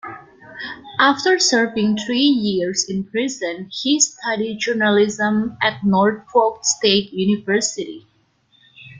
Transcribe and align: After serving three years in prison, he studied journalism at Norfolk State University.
After 0.99 1.37
serving 1.37 1.95
three 1.97 2.17
years 2.17 2.89
in 2.89 3.03
prison, 3.03 3.69
he 3.71 3.99
studied 3.99 4.57
journalism 4.57 5.59
at 5.61 5.83
Norfolk 5.83 6.61
State 6.65 7.13
University. 7.13 8.07